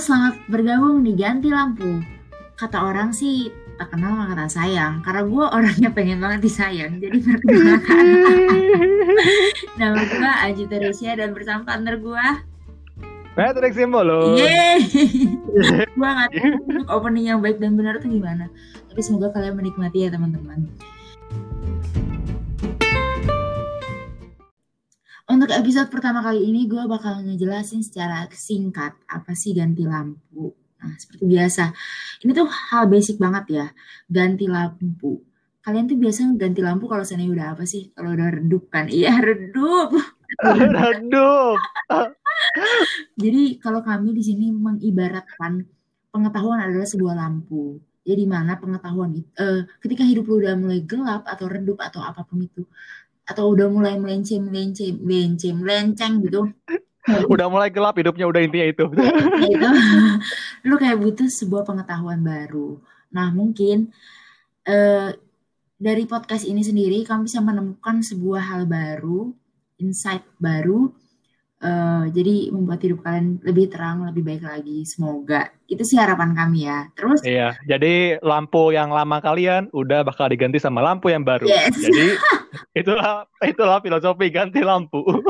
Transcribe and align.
selamat 0.00 0.48
bergabung 0.48 1.04
di 1.04 1.12
Ganti 1.12 1.52
Lampu. 1.52 2.00
Kata 2.56 2.88
orang 2.88 3.12
sih 3.12 3.52
tak 3.76 3.92
kenal 3.92 4.16
maka 4.16 4.32
kata 4.32 4.48
sayang. 4.48 5.04
Karena 5.04 5.28
gue 5.28 5.44
orangnya 5.44 5.90
pengen 5.92 6.24
banget 6.24 6.40
disayang. 6.40 6.96
Jadi 7.04 7.20
perkenalkan. 7.20 8.04
Nama 9.80 10.00
gue 10.00 10.32
Aji 10.48 10.64
Teresia 10.72 11.12
dan 11.20 11.36
bersama 11.36 11.68
partner 11.68 12.00
gue. 12.00 12.26
Patrick 13.36 13.76
Simbolo. 13.76 14.40
Yeay. 14.40 14.88
gue 15.84 16.08
gak 16.16 16.30
tahu 16.32 16.80
opening 16.88 17.36
yang 17.36 17.44
baik 17.44 17.60
dan 17.60 17.76
benar 17.76 18.00
tuh 18.00 18.08
gimana. 18.08 18.48
Tapi 18.88 19.00
semoga 19.04 19.36
kalian 19.36 19.52
menikmati 19.52 20.08
ya 20.08 20.16
teman-teman. 20.16 20.64
Untuk 25.30 25.46
episode 25.54 25.86
pertama 25.94 26.26
kali 26.26 26.42
ini 26.42 26.66
gue 26.66 26.90
bakal 26.90 27.22
ngejelasin 27.22 27.86
secara 27.86 28.26
singkat 28.34 28.98
apa 29.06 29.30
sih 29.38 29.54
ganti 29.54 29.86
lampu. 29.86 30.50
Nah, 30.82 30.90
seperti 30.98 31.22
biasa, 31.22 31.70
ini 32.26 32.34
tuh 32.34 32.50
hal 32.50 32.90
basic 32.90 33.14
banget 33.22 33.44
ya, 33.46 33.66
ganti 34.10 34.50
lampu. 34.50 35.22
Kalian 35.62 35.86
tuh 35.86 36.02
biasa 36.02 36.34
ganti 36.34 36.66
lampu 36.66 36.90
kalau 36.90 37.06
sana 37.06 37.22
udah 37.30 37.54
apa 37.54 37.62
sih? 37.62 37.94
Kalau 37.94 38.10
udah 38.10 38.42
redup 38.42 38.74
kan? 38.74 38.90
Iya, 38.90 39.20
redup. 39.30 39.94
redup. 40.42 41.62
Jadi 43.14 43.62
kalau 43.62 43.86
kami 43.86 44.10
di 44.10 44.26
sini 44.26 44.50
mengibaratkan 44.50 45.62
pengetahuan 46.10 46.58
adalah 46.58 46.90
sebuah 46.90 47.14
lampu. 47.14 47.78
Jadi 48.02 48.26
mana 48.26 48.58
pengetahuan 48.58 49.14
itu, 49.14 49.30
eh, 49.38 49.62
ketika 49.78 50.02
hidup 50.02 50.26
lu 50.26 50.42
udah 50.42 50.58
mulai 50.58 50.82
gelap 50.82 51.22
atau 51.22 51.46
redup 51.46 51.78
atau 51.78 52.02
apa 52.02 52.26
pun 52.26 52.42
itu, 52.42 52.66
atau 53.30 53.54
udah 53.54 53.70
mulai 53.70 53.94
melenceng 53.94 54.42
melenceng 54.42 54.98
melenceng 54.98 55.56
melenceng 55.62 56.12
gitu. 56.26 56.50
Udah 57.32 57.48
mulai 57.48 57.72
gelap 57.72 57.96
hidupnya 57.96 58.28
udah 58.28 58.44
intinya 58.44 58.66
itu. 58.70 58.84
Gitu 58.86 59.00
lu 60.68 60.76
kayak 60.76 61.00
butuh 61.00 61.26
sebuah 61.26 61.64
pengetahuan 61.64 62.20
baru. 62.20 62.76
Nah 63.08 63.32
mungkin 63.32 63.88
eh, 64.68 65.16
dari 65.80 66.04
podcast 66.04 66.44
ini 66.44 66.60
sendiri 66.60 67.00
kamu 67.08 67.24
bisa 67.24 67.40
menemukan 67.40 68.04
sebuah 68.04 68.52
hal 68.52 68.62
baru 68.68 69.32
insight 69.80 70.22
baru 70.36 70.92
Uh, 71.60 72.08
jadi 72.16 72.48
membuat 72.48 72.80
hidup 72.80 73.04
kalian 73.04 73.36
lebih 73.44 73.68
terang, 73.68 74.08
lebih 74.08 74.24
baik 74.24 74.48
lagi. 74.48 74.80
Semoga 74.88 75.52
itu 75.68 75.84
sih 75.84 76.00
harapan 76.00 76.32
kami 76.32 76.64
ya. 76.64 76.88
Terus 76.96 77.20
Iya, 77.20 77.52
jadi 77.68 78.16
lampu 78.24 78.72
yang 78.72 78.88
lama 78.88 79.20
kalian 79.20 79.68
udah 79.76 80.00
bakal 80.00 80.32
diganti 80.32 80.56
sama 80.56 80.80
lampu 80.80 81.12
yang 81.12 81.20
baru. 81.20 81.44
Yes. 81.44 81.76
Jadi 81.76 82.16
itulah 82.80 83.28
itulah 83.44 83.76
filosofi 83.84 84.32
ganti 84.32 84.64
lampu. 84.64 85.04
Oke. 85.12 85.20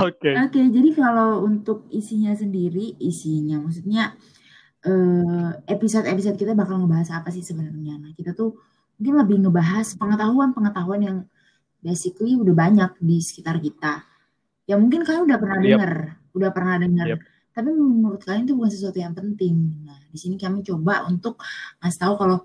Oke, 0.00 0.16
okay. 0.24 0.34
okay, 0.40 0.64
jadi 0.72 0.90
kalau 0.96 1.44
untuk 1.44 1.84
isinya 1.92 2.32
sendiri, 2.32 2.96
isinya 2.96 3.60
maksudnya 3.60 4.16
episode-episode 5.68 6.40
kita 6.40 6.56
bakal 6.56 6.80
ngebahas 6.80 7.22
apa 7.22 7.28
sih 7.28 7.44
sebenarnya? 7.44 8.00
Nah, 8.00 8.10
kita 8.16 8.32
tuh 8.32 8.56
mungkin 8.96 9.14
lebih 9.20 9.36
ngebahas 9.46 10.00
pengetahuan-pengetahuan 10.00 11.00
yang 11.04 11.18
basically 11.84 12.40
udah 12.40 12.54
banyak 12.56 12.90
di 13.04 13.20
sekitar 13.20 13.60
kita 13.60 14.11
ya 14.72 14.80
mungkin 14.80 15.04
kalian 15.04 15.28
udah 15.28 15.38
pernah 15.38 15.58
dengar, 15.60 15.92
udah 16.32 16.50
pernah 16.56 16.76
dengar. 16.80 17.06
Yep. 17.12 17.20
Tapi 17.52 17.68
menurut 17.68 18.20
kalian 18.24 18.48
itu 18.48 18.56
bukan 18.56 18.72
sesuatu 18.72 18.96
yang 18.96 19.12
penting. 19.12 19.84
Nah, 19.84 20.00
di 20.08 20.16
sini 20.16 20.40
kami 20.40 20.64
coba 20.64 21.04
untuk 21.04 21.36
ngasih 21.84 22.00
tahu 22.00 22.14
kalau 22.16 22.38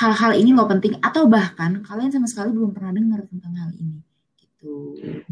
hal-hal 0.00 0.32
ini 0.32 0.56
lo 0.56 0.64
penting 0.64 0.96
atau 1.04 1.28
bahkan 1.28 1.84
kalian 1.84 2.08
sama 2.08 2.24
sekali 2.24 2.56
belum 2.56 2.72
pernah 2.72 2.96
dengar 2.96 3.20
tentang 3.28 3.52
hal 3.60 3.70
ini. 3.76 4.00
Gitu. 4.40 4.72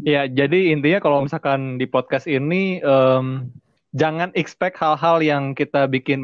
Ya, 0.05 0.29
jadi 0.29 0.69
intinya 0.69 1.01
kalau 1.01 1.25
misalkan 1.25 1.81
di 1.81 1.89
podcast 1.89 2.29
ini 2.29 2.77
um, 2.85 3.49
jangan 3.97 4.29
expect 4.37 4.77
hal-hal 4.77 5.17
yang 5.25 5.57
kita 5.57 5.89
bikin 5.89 6.21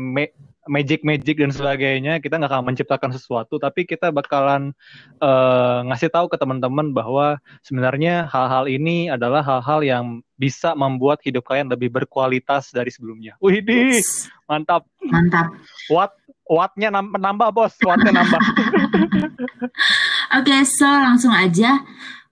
magic 0.70 1.36
dan 1.40 1.52
sebagainya 1.52 2.20
kita 2.20 2.38
nggak 2.38 2.52
akan 2.52 2.68
menciptakan 2.72 3.12
sesuatu 3.16 3.58
tapi 3.58 3.88
kita 3.88 4.12
bakalan 4.14 4.72
uh, 5.20 5.84
ngasih 5.88 6.12
tahu 6.12 6.28
ke 6.28 6.38
teman-teman 6.38 6.92
bahwa 6.92 7.42
sebenarnya 7.66 8.28
hal-hal 8.30 8.70
ini 8.70 9.10
adalah 9.10 9.42
hal-hal 9.42 9.80
yang 9.82 10.06
bisa 10.38 10.78
membuat 10.78 11.20
hidup 11.26 11.44
kalian 11.50 11.68
lebih 11.68 11.90
berkualitas 11.90 12.70
dari 12.70 12.94
sebelumnya. 12.94 13.34
Wih, 13.42 13.66
yes. 13.66 14.30
mantap. 14.46 14.86
Mantap. 15.02 15.50
Watt 15.90 16.14
wattnya 16.48 16.94
nambah, 16.94 17.20
nambah 17.20 17.50
bos, 17.52 17.74
wattnya 17.84 18.12
nambah. 18.16 18.42
Oke, 20.38 20.54
okay, 20.54 20.62
so 20.64 20.88
langsung 20.88 21.34
aja. 21.34 21.84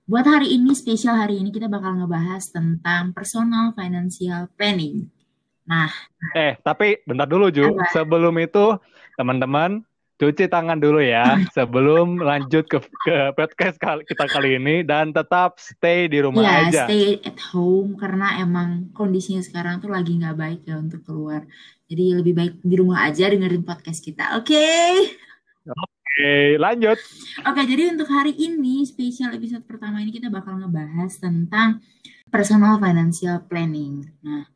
Buat 0.05 0.29
hari 0.29 0.53
ini 0.53 0.77
spesial 0.77 1.17
hari 1.17 1.41
ini 1.41 1.49
kita 1.49 1.65
bakal 1.65 1.97
ngebahas 1.97 2.45
tentang 2.53 3.09
personal 3.17 3.73
financial 3.73 4.53
planning. 4.53 5.09
Nah, 5.65 5.89
eh 6.37 6.57
tapi 6.61 7.01
bentar 7.05 7.25
dulu 7.25 7.49
Ju. 7.49 7.73
Apa? 7.73 7.89
Sebelum 7.93 8.35
itu 8.41 8.77
teman-teman 9.17 9.81
cuci 10.15 10.47
tangan 10.47 10.79
dulu 10.79 11.03
ya 11.03 11.27
sebelum 11.57 12.23
lanjut 12.23 12.63
ke 12.71 12.79
ke 12.79 13.35
podcast 13.35 13.75
kita 14.07 14.25
kali 14.31 14.55
ini 14.55 14.79
dan 14.87 15.11
tetap 15.11 15.59
stay 15.59 16.07
di 16.07 16.23
rumah 16.23 16.39
ya, 16.39 16.55
aja. 16.71 16.83
stay 16.87 17.19
at 17.19 17.35
home 17.51 17.99
karena 17.99 18.39
emang 18.39 18.95
kondisinya 18.95 19.43
sekarang 19.43 19.83
tuh 19.83 19.91
lagi 19.91 20.15
nggak 20.15 20.37
baik 20.39 20.61
ya 20.63 20.79
untuk 20.79 21.03
keluar. 21.03 21.43
Jadi 21.85 22.17
lebih 22.17 22.33
baik 22.33 22.53
di 22.65 22.75
rumah 22.81 23.05
aja 23.05 23.29
dengerin 23.29 23.61
podcast 23.61 24.01
kita. 24.01 24.39
Oke. 24.41 24.57
Okay? 24.57 24.93
Oke, 26.15 26.55
lanjut. 26.57 26.97
Oke, 27.43 27.61
jadi 27.67 27.91
untuk 27.91 28.07
hari 28.07 28.33
ini 28.39 28.87
spesial 28.87 29.35
episode 29.35 29.67
pertama 29.67 29.99
ini 29.99 30.15
kita 30.15 30.31
bakal 30.31 30.57
ngebahas 30.57 31.11
tentang 31.19 31.83
personal 32.31 32.79
financial 32.79 33.43
planning. 33.45 34.07
Nah, 34.23 34.47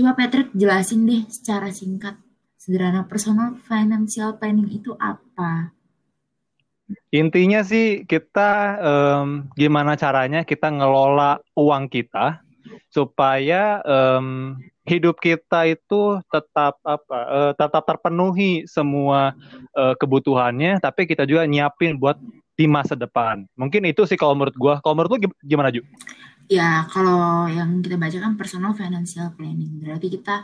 Coba 0.00 0.16
Patrick 0.16 0.48
jelasin 0.56 1.04
deh 1.04 1.28
secara 1.28 1.68
singkat, 1.68 2.16
sederhana 2.56 3.04
personal 3.04 3.52
financial 3.68 4.32
planning 4.40 4.72
itu 4.72 4.96
apa? 4.96 5.76
Intinya 7.12 7.60
sih 7.60 8.08
kita 8.08 8.80
um, 8.80 9.52
gimana 9.60 10.00
caranya 10.00 10.40
kita 10.40 10.72
ngelola 10.72 11.44
uang 11.52 11.92
kita 11.92 12.40
supaya 12.88 13.84
um, 13.84 14.56
hidup 14.88 15.20
kita 15.20 15.68
itu 15.68 16.16
tetap 16.32 16.80
apa 16.80 17.18
uh, 17.28 17.52
tetap 17.52 17.84
terpenuhi 17.84 18.64
semua 18.64 19.36
uh, 19.76 19.92
kebutuhannya 20.00 20.80
tapi 20.80 21.04
kita 21.04 21.28
juga 21.28 21.44
nyiapin 21.44 22.00
buat 22.00 22.16
di 22.56 22.64
masa 22.64 22.96
depan. 22.96 23.44
Mungkin 23.52 23.84
itu 23.84 24.08
sih 24.08 24.16
kalau 24.16 24.32
menurut 24.32 24.56
gua. 24.56 24.74
Kalau 24.80 24.96
menurut 24.96 25.20
lu 25.20 25.28
gimana, 25.44 25.68
Ju? 25.68 25.84
Ya, 26.50 26.82
kalau 26.90 27.46
yang 27.46 27.78
kita 27.78 27.94
baca 27.94 28.18
kan 28.18 28.34
personal 28.34 28.74
financial 28.74 29.30
planning. 29.38 29.78
Berarti 29.78 30.10
kita 30.10 30.42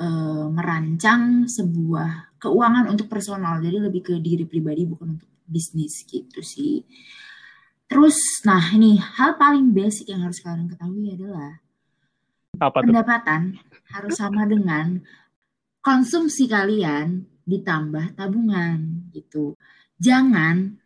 uh, 0.00 0.48
merancang 0.48 1.44
sebuah 1.44 2.40
keuangan 2.40 2.88
untuk 2.88 3.12
personal. 3.12 3.60
Jadi 3.60 3.76
lebih 3.76 4.00
ke 4.00 4.14
diri 4.24 4.48
pribadi 4.48 4.88
bukan 4.88 5.20
untuk 5.20 5.28
bisnis 5.44 6.00
gitu 6.08 6.40
sih. 6.40 6.80
Terus, 7.84 8.16
nah 8.48 8.72
ini 8.72 8.96
hal 8.96 9.36
paling 9.36 9.76
basic 9.76 10.08
yang 10.08 10.24
harus 10.24 10.40
kalian 10.40 10.72
ketahui 10.72 11.12
adalah 11.12 11.60
Apa 12.56 12.80
pendapatan 12.80 13.60
harus 13.92 14.16
sama 14.16 14.48
dengan 14.48 15.04
konsumsi 15.84 16.48
kalian 16.48 17.28
ditambah 17.44 18.16
tabungan 18.16 19.12
gitu. 19.12 19.60
Jangan 20.00 20.80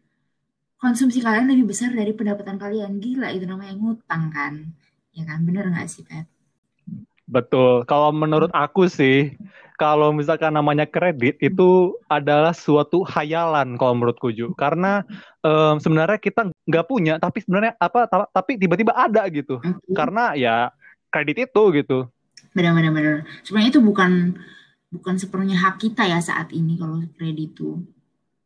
konsumsi 0.78 1.18
kalian 1.18 1.50
lebih 1.50 1.74
besar 1.74 1.90
dari 1.90 2.14
pendapatan 2.14 2.56
kalian. 2.56 3.02
Gila 3.02 3.34
itu 3.34 3.44
namanya 3.44 3.74
ngutang 3.74 4.30
kan. 4.30 4.54
Ya 5.12 5.26
kan, 5.26 5.42
bener 5.42 5.66
nggak 5.68 5.90
sih, 5.90 6.06
Pat? 6.06 6.26
Betul. 7.28 7.84
Kalau 7.84 8.08
menurut 8.14 8.48
aku 8.56 8.88
sih, 8.88 9.36
kalau 9.76 10.14
misalkan 10.16 10.54
namanya 10.56 10.88
kredit 10.88 11.36
itu 11.44 11.92
adalah 12.08 12.56
suatu 12.56 13.04
hayalan 13.04 13.76
kalau 13.76 13.98
menurutku 14.00 14.32
Ju. 14.32 14.56
Karena 14.56 15.04
um, 15.44 15.76
sebenarnya 15.76 16.16
kita 16.16 16.48
nggak 16.64 16.86
punya, 16.88 17.20
tapi 17.20 17.44
sebenarnya 17.44 17.76
apa? 17.76 18.08
Tapi 18.08 18.56
tiba-tiba 18.56 18.96
ada 18.96 19.28
gitu. 19.28 19.60
Okay. 19.60 19.92
Karena 19.92 20.32
ya 20.38 20.72
kredit 21.12 21.50
itu 21.50 21.62
gitu. 21.76 22.08
Benar-benar. 22.56 23.28
Sebenarnya 23.44 23.70
itu 23.76 23.82
bukan 23.84 24.38
bukan 24.88 25.14
sepenuhnya 25.20 25.60
hak 25.60 25.84
kita 25.84 26.08
ya 26.08 26.16
saat 26.24 26.48
ini 26.56 26.80
kalau 26.80 27.04
kredit 27.20 27.52
itu 27.52 27.84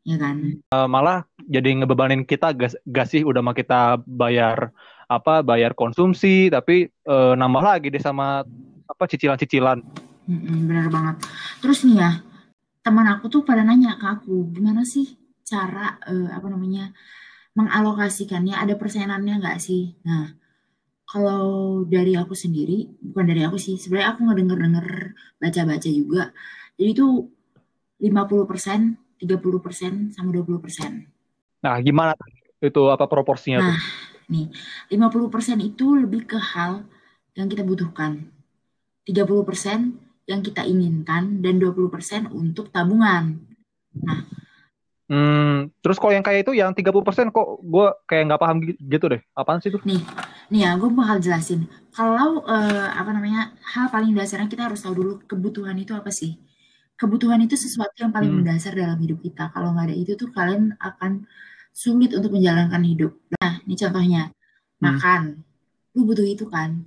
ya 0.02 0.16
kan? 0.19 0.37
Uh, 0.75 0.88
malah 0.90 1.26
jadi 1.46 1.82
ngebebanin 1.82 2.26
kita 2.26 2.54
gas, 2.54 2.75
gas 2.87 3.14
sih 3.14 3.22
udah 3.22 3.43
mah 3.43 3.54
kita 3.54 3.99
bayar 4.06 4.70
apa 5.06 5.44
bayar 5.44 5.76
konsumsi 5.76 6.49
tapi 6.49 6.88
uh, 7.06 7.34
nambah 7.37 7.62
lagi 7.62 7.88
deh 7.93 8.02
sama 8.02 8.43
apa 8.87 9.04
cicilan-cicilan. 9.08 9.82
Hmm, 10.26 10.70
bener 10.70 10.87
banget. 10.90 11.22
Terus 11.62 11.84
nih 11.87 11.96
ya 12.02 12.10
teman 12.82 13.06
aku 13.06 13.31
tuh 13.31 13.43
pada 13.46 13.62
nanya 13.62 13.94
ke 13.94 14.06
aku 14.06 14.50
gimana 14.50 14.82
sih 14.82 15.14
cara 15.46 15.99
uh, 16.02 16.28
apa 16.34 16.46
namanya 16.50 16.90
mengalokasikannya 17.55 18.58
ada 18.58 18.75
persenannya 18.75 19.38
nggak 19.38 19.58
sih? 19.62 19.94
Nah 20.06 20.43
kalau 21.12 21.84
dari 21.84 22.16
aku 22.16 22.32
sendiri 22.32 22.88
bukan 23.05 23.28
dari 23.28 23.44
aku 23.44 23.60
sih 23.60 23.76
sebenarnya 23.76 24.16
aku 24.16 24.20
ngedenger-denger 24.25 24.88
baca-baca 25.37 25.88
juga 25.93 26.32
jadi 26.81 26.88
itu 26.96 27.28
50% 28.00 29.01
30% 29.22 30.10
sama 30.10 30.34
20%. 30.34 31.62
Nah, 31.62 31.78
gimana 31.78 32.19
itu 32.58 32.82
apa 32.90 33.06
proporsinya 33.06 33.62
nah, 33.62 33.66
tuh? 33.70 33.78
nih, 34.34 34.46
50% 34.98 35.62
itu 35.62 35.86
lebih 35.94 36.26
ke 36.26 36.38
hal 36.38 36.82
yang 37.38 37.46
kita 37.46 37.62
butuhkan. 37.62 38.26
30% 39.06 40.26
yang 40.26 40.40
kita 40.42 40.62
inginkan 40.66 41.42
dan 41.42 41.58
20% 41.62 42.30
untuk 42.34 42.70
tabungan. 42.74 43.38
Nah, 43.94 44.26
Hmm, 45.12 45.69
terus 45.84 46.00
kalau 46.00 46.16
yang 46.16 46.24
kayak 46.24 46.48
itu 46.48 46.56
yang 46.56 46.72
30% 46.72 47.28
kok 47.28 47.60
gue 47.60 47.86
kayak 48.08 48.32
nggak 48.32 48.40
paham 48.40 48.56
gitu 48.64 49.12
deh. 49.12 49.20
Apaan 49.36 49.60
sih 49.60 49.69
itu? 49.69 49.76
Nih, 49.84 50.00
nih 50.48 50.64
ya 50.64 50.70
gue 50.80 50.88
bakal 50.88 51.20
jelasin. 51.20 51.69
Kalau 51.92 52.40
uh, 52.48 52.88
apa 52.96 53.12
namanya 53.12 53.52
hal 53.60 53.92
paling 53.92 54.16
dasarnya 54.16 54.48
kita 54.48 54.72
harus 54.72 54.80
tahu 54.80 54.96
dulu 54.96 55.12
kebutuhan 55.28 55.76
itu 55.76 55.92
apa 55.92 56.08
sih. 56.08 56.40
Kebutuhan 57.02 57.43
itu 57.43 57.58
sesuatu 57.58 57.99
yang 57.99 58.14
paling 58.14 58.31
hmm. 58.31 58.46
mendasar 58.46 58.78
dalam 58.78 58.94
hidup 59.02 59.19
kita. 59.26 59.50
Kalau 59.50 59.75
nggak 59.75 59.90
ada 59.90 59.96
itu 59.99 60.14
tuh 60.14 60.31
kalian 60.31 60.78
akan 60.78 61.26
sulit 61.75 62.14
untuk 62.14 62.31
menjalankan 62.31 62.78
hidup. 62.87 63.10
Nah, 63.43 63.58
ini 63.66 63.75
contohnya 63.75 64.22
hmm. 64.31 64.78
makan. 64.78 65.43
Lu 65.99 66.06
butuh 66.06 66.22
itu 66.22 66.46
kan. 66.46 66.78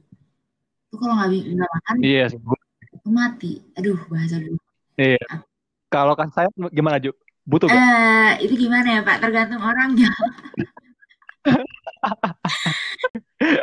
Lu 0.88 0.96
kalau 0.96 1.20
nggak 1.20 1.36
nggak 1.36 1.68
makan, 1.68 1.96
iya 2.00 2.32
yes. 2.32 2.40
lu 3.04 3.12
mati. 3.12 3.60
Aduh, 3.76 4.00
bahasa 4.08 4.40
dulu. 4.40 4.56
Iya. 4.96 5.20
Ah. 5.28 5.44
Kalau 5.92 6.16
kan 6.16 6.32
saya 6.32 6.48
gimana, 6.72 6.96
Ju? 7.04 7.12
Butuh 7.44 7.68
gak? 7.68 7.76
Uh, 7.76 8.32
itu 8.40 8.56
gimana 8.56 8.88
ya 8.88 9.02
Pak? 9.04 9.20
Tergantung 9.20 9.60
orangnya. 9.62 10.10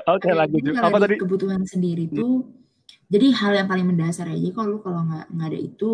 Oke 0.04 0.28
okay, 0.28 0.32
lanjut. 0.36 0.76
Apa 0.76 1.00
tadi? 1.00 1.16
Kebutuhan 1.16 1.64
sendiri 1.64 2.12
itu 2.12 2.44
jadi 3.12 3.28
hal 3.36 3.52
yang 3.58 3.68
paling 3.68 3.86
mendasar 3.88 4.28
aja. 4.32 4.48
Kalau 4.52 4.68
lu 4.76 4.78
kalau 4.80 5.04
nggak 5.04 5.26
nggak 5.32 5.48
ada 5.52 5.60
itu, 5.60 5.90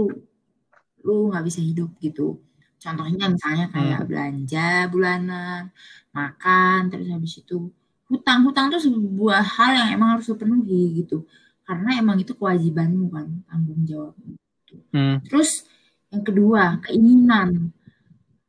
lu 1.09 1.33
nggak 1.33 1.45
bisa 1.49 1.65
hidup 1.65 1.89
gitu. 2.05 2.37
Contohnya 2.77 3.33
misalnya 3.33 3.67
kayak 3.73 4.01
hmm. 4.05 4.09
belanja 4.13 4.69
bulanan, 4.93 5.63
makan, 6.13 6.79
terus 6.93 7.09
habis 7.09 7.33
itu 7.41 7.73
hutang. 8.13 8.45
Hutang 8.45 8.69
tuh 8.69 8.79
sebuah 8.85 9.41
hal 9.41 9.71
yang 9.73 9.89
emang 9.97 10.09
harus 10.21 10.29
lu 10.29 10.37
penuhi 10.37 11.01
gitu. 11.01 11.25
Karena 11.65 11.97
emang 11.97 12.21
itu 12.21 12.37
kewajibanmu 12.37 13.09
kan, 13.09 13.29
tanggung 13.49 13.83
jawab. 13.89 14.15
Gitu. 14.21 14.77
Hmm. 14.93 15.19
Terus 15.25 15.65
yang 16.13 16.23
kedua, 16.23 16.79
keinginan 16.85 17.73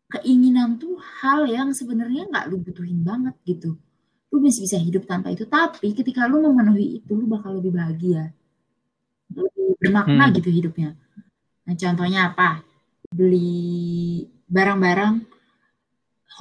keinginan 0.09 0.81
tuh 0.81 0.97
hal 1.21 1.45
yang 1.45 1.69
sebenarnya 1.69 2.25
nggak 2.33 2.50
lu 2.50 2.57
butuhin 2.59 3.05
banget 3.05 3.38
gitu. 3.45 3.77
Lu 4.29 4.38
bisa 4.41 4.62
bisa 4.62 4.77
hidup 4.77 5.05
tanpa 5.05 5.33
itu, 5.33 5.45
tapi 5.45 5.94
ketika 5.94 6.25
lu 6.25 6.41
memenuhi 6.41 7.01
itu, 7.01 7.12
lu 7.13 7.25
bakal 7.29 7.57
lebih 7.62 7.73
bahagia, 7.73 8.33
lebih 9.33 9.77
bermakna 9.77 10.29
hmm. 10.29 10.33
gitu 10.41 10.50
hidupnya. 10.50 10.97
Nah, 11.69 11.77
contohnya 11.77 12.33
apa? 12.33 12.66
Beli 13.13 14.25
barang-barang 14.50 15.21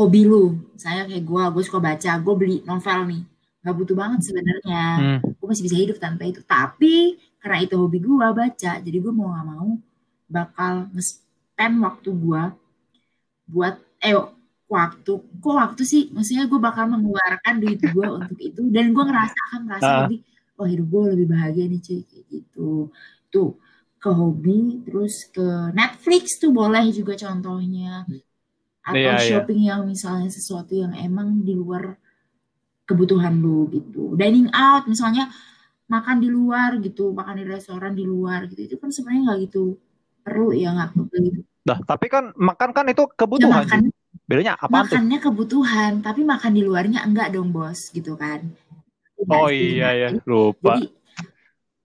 hobi 0.01 0.25
lu. 0.25 0.57
Saya 0.81 1.05
kayak 1.05 1.21
gue, 1.21 1.43
gue 1.53 1.63
suka 1.69 1.85
baca, 1.85 2.17
gue 2.17 2.35
beli 2.41 2.57
novel 2.65 3.01
nih. 3.13 3.23
Gak 3.61 3.77
butuh 3.77 3.93
banget 3.93 4.25
sebenarnya. 4.25 4.85
Hmm. 4.97 5.19
Gue 5.37 5.47
masih 5.53 5.69
bisa 5.69 5.77
hidup 5.77 6.01
tanpa 6.01 6.25
itu. 6.25 6.41
Tapi 6.41 7.21
karena 7.45 7.61
itu 7.61 7.77
hobi 7.77 8.01
gue 8.01 8.17
baca, 8.17 8.73
jadi 8.81 8.97
gue 8.97 9.13
mau 9.13 9.37
gak 9.37 9.47
mau 9.53 9.77
bakal 10.33 10.89
nge-spend 10.97 11.75
waktu 11.85 12.09
gue 12.09 12.43
buat 13.53 13.77
eh 14.01 14.17
waktu 14.69 15.13
kok 15.41 15.57
waktu 15.57 15.83
sih 15.89 16.13
maksudnya 16.13 16.45
gue 16.45 16.61
bakal 16.61 16.85
mengeluarkan 16.93 17.65
duit 17.65 17.81
gue 17.81 18.07
untuk 18.21 18.37
itu 18.37 18.61
dan 18.69 18.93
gue 18.93 19.05
ngerasa 19.09 19.39
akan 19.49 19.61
merasa 19.65 19.89
uh. 19.89 19.99
lebih 20.05 20.21
oh 20.61 20.69
hidup 20.69 20.87
gue 20.93 21.03
lebih 21.17 21.27
bahagia 21.33 21.65
nih 21.65 21.81
cuy 21.81 22.01
kayak 22.05 22.25
gitu 22.29 22.93
tuh 23.33 23.57
ke 23.99 24.11
hobi 24.11 24.83
terus 24.87 25.27
ke 25.35 25.75
Netflix 25.75 26.39
tuh 26.39 26.55
boleh 26.55 26.91
juga 26.95 27.19
contohnya 27.19 28.07
atau 28.87 28.97
yeah, 28.97 29.19
iya. 29.19 29.27
shopping 29.27 29.67
yeah. 29.67 29.77
yang 29.77 29.91
misalnya 29.91 30.31
sesuatu 30.31 30.73
yang 30.73 30.95
emang 30.95 31.43
di 31.43 31.53
luar 31.53 31.99
kebutuhan 32.89 33.37
lu 33.37 33.69
gitu 33.69 34.17
dining 34.17 34.49
out 34.55 34.89
misalnya 34.89 35.29
makan 35.91 36.23
di 36.23 36.29
luar 36.31 36.79
gitu 36.81 37.13
makan 37.13 37.43
di 37.43 37.45
restoran 37.45 37.93
di 37.93 38.07
luar 38.07 38.49
gitu 38.49 38.65
itu 38.65 38.77
kan 38.81 38.89
sebenarnya 38.89 39.23
nggak 39.29 39.39
gitu 39.51 39.77
perlu 40.25 40.57
ya 40.57 40.73
nggak 40.73 40.91
perlu 40.95 41.19
gitu 41.21 41.43
Nah, 41.69 41.79
tapi 41.85 42.09
kan 42.09 42.33
makan 42.33 42.73
kan 42.73 42.89
itu 42.89 43.05
kebutuhan. 43.13 43.61
Ya, 43.61 43.69
makan, 43.69 43.81
Bedanya 44.25 44.53
apa 44.57 44.65
tuh? 44.65 44.97
Makannya 44.97 45.19
kebutuhan, 45.21 45.93
tapi 46.01 46.21
makan 46.25 46.53
di 46.57 46.63
luarnya 46.65 47.01
enggak 47.05 47.29
dong, 47.33 47.53
Bos, 47.53 47.93
gitu 47.93 48.17
kan. 48.17 48.45
Oh 49.29 49.53
iya 49.53 49.93
ya, 49.93 50.09
lupa. 50.25 50.81
Jadi, 50.81 50.89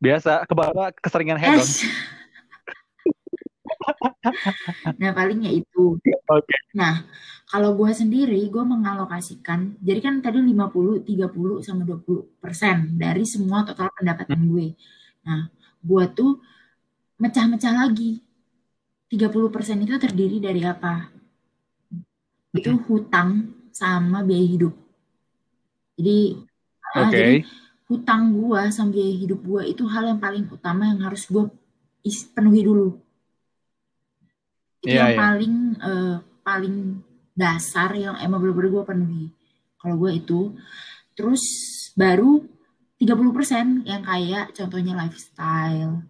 Biasa 0.04 0.44
kebawa 0.44 0.92
keseringan 1.00 1.40
hedon. 1.40 1.64
nah, 5.00 5.16
palingnya 5.16 5.56
itu. 5.56 5.96
Okay. 6.04 6.60
Nah, 6.76 7.08
kalau 7.48 7.80
gue 7.80 7.88
sendiri, 7.96 8.52
gue 8.52 8.64
mengalokasikan, 8.68 9.80
jadi 9.80 10.04
kan 10.04 10.20
tadi 10.20 10.44
50, 10.44 11.08
30, 11.08 11.64
sama 11.64 11.88
20 11.88 12.44
persen 12.44 13.00
dari 13.00 13.24
semua 13.24 13.64
total 13.64 13.96
pendapatan 13.96 14.44
gue. 14.44 14.76
Nah, 15.24 15.48
gue 15.80 16.04
tuh 16.12 16.44
mecah-mecah 17.20 17.72
lagi 17.72 18.20
30% 19.08 19.88
itu 19.88 19.96
terdiri 20.02 20.44
dari 20.44 20.68
apa? 20.68 21.08
Itu 22.52 22.76
hutang 22.90 23.56
sama 23.72 24.20
biaya 24.26 24.48
hidup. 24.52 24.74
Jadi, 25.96 26.20
okay. 26.92 27.00
uh, 27.00 27.10
jadi 27.14 27.36
hutang 27.94 28.34
gua 28.34 28.74
sama 28.74 28.90
biaya 28.90 29.14
hidup 29.14 29.40
gua 29.46 29.62
itu 29.62 29.86
hal 29.86 30.10
yang 30.10 30.18
paling 30.18 30.50
utama 30.50 30.90
yang 30.90 31.06
harus 31.06 31.30
gua 31.30 31.46
penuhi 32.34 32.62
dulu. 32.66 32.98
Itu 34.82 34.90
yeah, 34.90 34.98
yang 34.98 35.10
yeah. 35.14 35.22
paling 35.22 35.56
uh, 35.78 36.16
paling 36.42 36.76
dasar 37.38 37.94
yang 37.94 38.18
emang 38.18 38.42
bener-bener 38.42 38.82
gua 38.82 38.84
penuhi. 38.90 39.30
Kalau 39.78 39.96
gua 40.02 40.12
itu, 40.12 40.58
terus 41.14 41.44
baru 41.94 42.42
30% 42.98 43.86
yang 43.86 44.02
kayak 44.02 44.56
contohnya 44.58 44.98
lifestyle, 44.98 46.02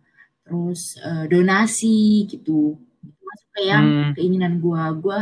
terus 0.45 0.95
uh, 1.01 1.25
donasi 1.25 2.29
gitu 2.29 2.77
masuk 3.01 3.49
ke 3.55 3.61
yang 3.65 3.83
hmm. 3.83 4.11
keinginan 4.13 4.59
gue 4.61 4.83
gue 5.01 5.19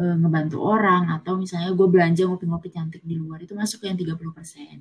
uh, 0.00 0.14
ngebantu 0.18 0.58
orang 0.58 1.12
atau 1.14 1.38
misalnya 1.38 1.70
gue 1.70 1.86
belanja 1.86 2.26
ngopi-ngopi 2.26 2.68
cantik 2.72 3.02
di 3.04 3.14
luar 3.14 3.44
itu 3.44 3.54
masuk 3.54 3.84
ke 3.84 3.92
yang 3.92 3.98
30 4.00 4.34
persen 4.36 4.76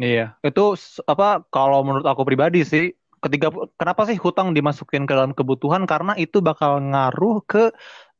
Iya, 0.00 0.32
itu 0.40 0.62
apa 1.04 1.44
kalau 1.52 1.84
menurut 1.84 2.06
aku 2.08 2.24
pribadi 2.24 2.64
sih 2.64 2.96
ketiga 3.20 3.52
kenapa 3.76 4.08
sih 4.08 4.16
hutang 4.16 4.56
dimasukin 4.56 5.04
ke 5.04 5.12
dalam 5.12 5.36
kebutuhan? 5.36 5.84
Karena 5.84 6.16
itu 6.16 6.40
bakal 6.40 6.80
ngaruh 6.80 7.44
ke 7.44 7.68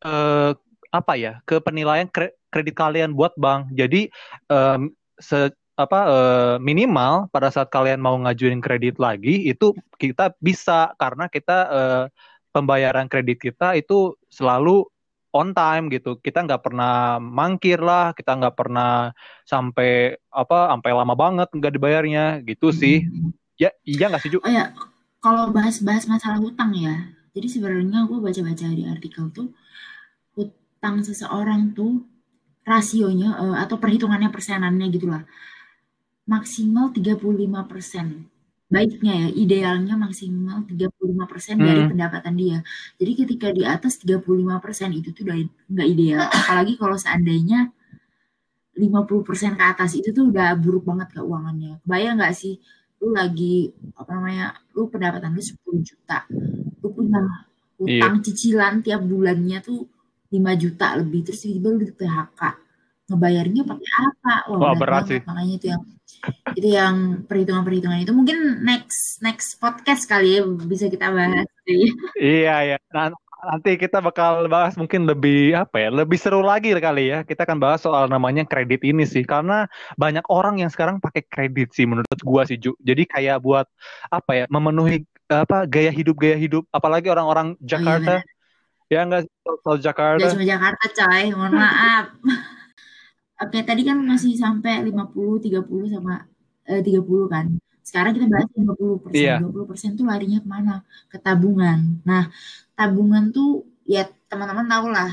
eh, 0.04 0.52
apa 0.92 1.12
ya 1.16 1.32
ke 1.48 1.56
penilaian 1.64 2.04
kredit 2.52 2.74
kalian 2.76 3.16
buat 3.16 3.32
bank. 3.40 3.72
Jadi 3.72 4.12
um, 4.52 4.92
se 5.16 5.48
apa 5.80 6.00
uh, 6.04 6.56
minimal 6.60 7.32
pada 7.32 7.48
saat 7.48 7.72
kalian 7.72 8.04
mau 8.04 8.12
ngajuin 8.20 8.60
kredit 8.60 9.00
lagi 9.00 9.48
itu 9.48 9.72
kita 9.96 10.36
bisa. 10.44 10.92
Karena 11.00 11.32
kita 11.32 11.58
uh, 11.72 12.04
pembayaran 12.52 13.08
kredit 13.08 13.40
kita 13.40 13.72
itu 13.80 14.12
selalu 14.28 14.84
on 15.34 15.54
time 15.54 15.90
gitu. 15.90 16.18
Kita 16.18 16.46
nggak 16.46 16.62
pernah 16.62 17.18
mangkir 17.18 17.78
lah, 17.82 18.14
kita 18.14 18.38
nggak 18.38 18.54
pernah 18.54 19.10
sampai 19.46 20.14
apa 20.30 20.70
sampai 20.74 20.90
lama 20.94 21.14
banget 21.18 21.48
nggak 21.50 21.72
dibayarnya 21.74 22.24
gitu 22.46 22.70
sih. 22.70 23.06
Ya 23.58 23.74
iya 23.84 24.08
nggak 24.08 24.22
sih 24.22 24.30
Ju? 24.32 24.38
Oh 24.40 24.50
ya, 24.50 24.72
kalau 25.20 25.52
bahas-bahas 25.52 26.08
masalah 26.08 26.40
hutang 26.40 26.72
ya, 26.72 27.12
jadi 27.36 27.46
sebenarnya 27.46 28.08
gue 28.08 28.18
baca-baca 28.18 28.66
di 28.72 28.84
artikel 28.86 29.28
tuh 29.34 29.52
hutang 30.34 31.04
seseorang 31.04 31.76
tuh 31.76 32.08
rasionya 32.64 33.34
uh, 33.34 33.56
atau 33.58 33.76
perhitungannya 33.82 34.30
persenannya 34.30 34.86
gitulah 34.94 35.22
maksimal 36.30 36.94
35 36.94 37.18
persen 37.66 38.29
baiknya 38.70 39.26
ya, 39.26 39.28
idealnya 39.34 39.94
maksimal 39.98 40.62
35% 40.64 41.26
persen 41.26 41.58
hmm. 41.58 41.66
dari 41.66 41.82
pendapatan 41.90 42.34
dia. 42.38 42.58
Jadi 43.02 43.12
ketika 43.18 43.50
di 43.50 43.66
atas 43.66 43.98
35% 43.98 44.94
itu 44.94 45.10
tuh 45.10 45.22
udah 45.26 45.36
nggak 45.74 45.88
ideal. 45.90 46.24
Apalagi 46.30 46.78
kalau 46.78 46.94
seandainya 46.94 47.74
50% 48.78 49.58
ke 49.58 49.64
atas 49.66 49.90
itu 49.98 50.14
tuh 50.14 50.30
udah 50.30 50.54
buruk 50.54 50.86
banget 50.86 51.18
keuangannya. 51.18 51.82
Bayang 51.82 52.22
nggak 52.22 52.32
sih 52.32 52.62
lu 53.00 53.16
lagi 53.16 53.72
apa 53.96 54.10
namanya 54.12 54.46
lu 54.76 54.92
pendapatan 54.92 55.32
lu 55.32 55.40
10 55.40 55.56
juta 55.80 56.28
lu 56.84 56.88
punya 56.92 57.48
utang 57.80 58.20
iya. 58.20 58.24
cicilan 58.28 58.84
tiap 58.84 59.00
bulannya 59.00 59.58
tuh 59.64 59.88
5 60.28 60.36
juta 60.60 61.00
lebih 61.00 61.24
terus 61.24 61.40
tiba-tiba 61.40 61.68
lu 61.72 61.78
di 61.80 61.96
PHK 61.96 62.40
ngebayarnya 63.08 63.62
pakai 63.64 63.90
apa 64.04 64.34
wah, 64.52 64.58
wah 64.60 64.74
berat 64.76 65.04
sih 65.08 65.20
makanya 65.24 65.54
itu 65.56 65.66
yang 65.72 65.82
itu 66.60 66.76
yang 66.76 67.24
perhitungan-perhitungan 67.24 68.04
itu 68.04 68.12
mungkin 68.12 68.60
next 68.60 69.24
next 69.24 69.56
podcast 69.56 70.04
kali 70.04 70.36
ya 70.36 70.44
bisa 70.44 70.92
kita 70.92 71.08
bahas 71.08 71.48
iya 72.20 72.76
ya 72.76 72.78
nanti 73.40 73.80
kita 73.80 74.04
bakal 74.04 74.44
bahas 74.52 74.76
mungkin 74.76 75.08
lebih 75.08 75.56
apa 75.56 75.80
ya 75.80 75.88
lebih 75.88 76.18
seru 76.20 76.44
lagi 76.44 76.76
kali 76.76 77.12
ya. 77.12 77.24
Kita 77.24 77.48
akan 77.48 77.58
bahas 77.58 77.80
soal 77.80 78.06
namanya 78.06 78.44
kredit 78.44 78.84
ini 78.84 79.08
sih. 79.08 79.24
Karena 79.24 79.64
banyak 79.96 80.24
orang 80.28 80.60
yang 80.60 80.68
sekarang 80.68 81.00
pakai 81.00 81.24
kredit 81.24 81.72
sih 81.72 81.88
menurut 81.88 82.20
gua 82.20 82.44
sih 82.44 82.60
Ju. 82.60 82.76
Jadi 82.84 83.08
kayak 83.08 83.40
buat 83.40 83.66
apa 84.12 84.32
ya 84.36 84.44
memenuhi 84.52 85.04
apa 85.30 85.64
gaya 85.64 85.90
hidup 85.92 86.20
gaya 86.20 86.36
hidup. 86.36 86.68
Apalagi 86.68 87.08
orang-orang 87.08 87.56
Jakarta 87.64 88.20
oh, 88.20 88.90
iya, 88.92 89.00
ya 89.00 89.06
enggak 89.08 89.22
soal 89.64 89.78
Jakarta. 89.80 90.28
Cuma 90.36 90.44
Jakarta 90.46 90.84
coy. 90.92 91.24
Mohon 91.32 91.52
maaf. 91.56 92.06
Oke, 93.40 93.64
tadi 93.64 93.88
kan 93.88 93.96
masih 94.04 94.36
sampai 94.36 94.84
50, 94.84 95.40
30 95.40 95.64
sama 95.96 96.28
eh, 96.70 96.82
30 96.86 97.26
kan. 97.32 97.46
Sekarang 97.80 98.12
kita 98.14 98.26
bahas 98.30 98.48
20 98.54 98.96
persen. 99.02 99.22
Iya. 99.24 99.34
20 99.42 99.66
persen 99.70 99.90
tuh 99.98 100.06
larinya 100.06 100.38
ke 100.44 100.48
mana? 100.48 100.74
Ke 101.10 101.16
tabungan. 101.18 101.80
Nah, 102.06 102.30
tabungan 102.78 103.24
tuh 103.34 103.66
ya 103.86 104.06
teman-teman 104.30 104.66
tahu 104.68 104.86
lah. 104.90 105.10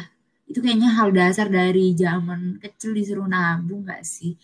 Itu 0.48 0.60
kayaknya 0.64 0.90
hal 0.94 1.10
dasar 1.12 1.48
dari 1.52 1.92
zaman 1.98 2.62
kecil 2.64 2.96
disuruh 2.96 3.28
nabung 3.28 3.84
gak 3.88 4.04
sih? 4.06 4.38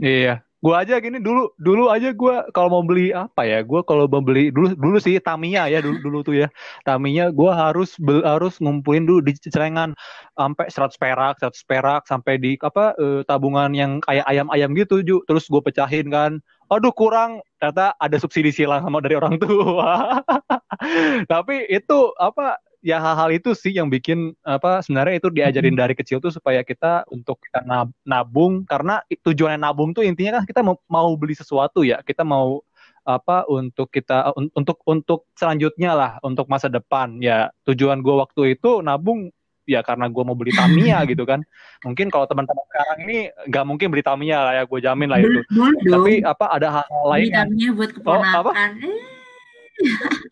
Iya. 0.00 0.43
Gua 0.64 0.80
aja 0.80 0.96
gini 0.96 1.20
dulu 1.20 1.52
dulu 1.60 1.92
aja 1.92 2.08
gua 2.16 2.48
kalau 2.56 2.72
mau 2.72 2.84
beli 2.88 3.12
apa 3.12 3.44
ya? 3.44 3.60
Gua 3.60 3.84
kalau 3.84 4.08
mau 4.08 4.24
beli 4.24 4.48
dulu 4.48 4.72
dulu 4.72 4.96
sih 4.96 5.20
Tamiya 5.20 5.68
ya 5.68 5.84
dulu 5.84 6.00
dulu 6.00 6.18
tuh 6.24 6.34
ya. 6.40 6.48
Tamiya 6.88 7.28
gua 7.36 7.52
harus 7.52 7.92
bel, 8.00 8.24
harus 8.24 8.56
ngumpulin 8.64 9.04
dulu 9.04 9.20
di 9.20 9.36
celengan 9.36 9.92
sampai 10.40 10.66
100 10.72 10.96
perak, 10.96 11.34
100 11.36 11.68
perak 11.68 12.02
sampai 12.08 12.40
di 12.40 12.56
apa 12.64 12.96
eh, 12.96 13.20
tabungan 13.28 13.76
yang 13.76 14.00
kayak 14.00 14.24
ayam-ayam 14.24 14.72
gitu, 14.72 15.04
Ju. 15.04 15.20
Terus 15.28 15.44
gue 15.52 15.60
pecahin 15.60 16.08
kan. 16.08 16.40
Aduh 16.72 16.96
kurang 16.96 17.44
ternyata 17.60 17.92
ada 18.00 18.16
subsidi 18.16 18.48
silang 18.48 18.80
sama 18.88 19.04
dari 19.04 19.20
orang 19.20 19.36
tua. 19.36 20.24
Tapi 21.32 21.68
itu 21.68 21.98
apa 22.16 22.56
ya 22.84 23.00
hal-hal 23.00 23.32
itu 23.32 23.56
sih 23.56 23.72
yang 23.72 23.88
bikin 23.88 24.36
apa 24.44 24.84
sebenarnya 24.84 25.16
itu 25.16 25.32
diajarin 25.32 25.72
hmm. 25.72 25.80
dari 25.80 25.94
kecil 25.96 26.20
tuh 26.20 26.28
supaya 26.28 26.60
kita 26.60 27.08
untuk 27.08 27.40
kita 27.40 27.64
nabung 28.04 28.68
karena 28.68 29.00
tujuannya 29.08 29.56
nabung 29.56 29.96
tuh 29.96 30.04
intinya 30.04 30.38
kan 30.38 30.44
kita 30.44 30.60
mau, 30.60 31.08
beli 31.16 31.32
sesuatu 31.32 31.80
ya 31.80 32.04
kita 32.04 32.28
mau 32.28 32.60
apa 33.08 33.48
untuk 33.48 33.88
kita 33.88 34.36
untuk 34.36 34.84
untuk 34.84 35.28
selanjutnya 35.32 35.96
lah 35.96 36.12
untuk 36.20 36.44
masa 36.48 36.68
depan. 36.68 37.20
Ya 37.24 37.48
tujuan 37.64 38.04
gue 38.04 38.14
waktu 38.16 38.56
itu 38.56 38.84
nabung 38.84 39.32
ya 39.64 39.80
karena 39.80 40.08
gue 40.12 40.22
mau 40.24 40.36
beli 40.36 40.52
Tamiya 40.52 41.04
gitu 41.12 41.24
kan. 41.24 41.40
Mungkin 41.84 42.12
kalau 42.12 42.28
teman-teman 42.28 42.64
sekarang 42.68 42.98
ini 43.08 43.18
nggak 43.48 43.64
mungkin 43.64 43.88
beli 43.92 44.04
Tamiya 44.04 44.38
lah 44.44 44.52
ya 44.60 44.62
gue 44.68 44.80
jamin 44.80 45.08
lah 45.08 45.20
itu. 45.20 45.40
Tapi 45.88 46.20
apa 46.24 46.44
ada 46.52 46.68
hal-hal 46.80 47.04
lain 47.12 47.28
Tamiya 47.32 47.70
buat 47.76 47.90
keponakan 47.96 48.32
oh, 48.32 48.40
apa? 48.44 48.52